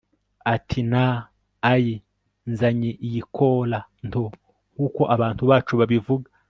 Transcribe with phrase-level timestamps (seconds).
[0.53, 1.05] ati nna
[1.71, 1.95] ayi.
[2.51, 4.23] nzanye iyi kola nto.
[4.73, 6.27] nkuko abantu bacu babivuga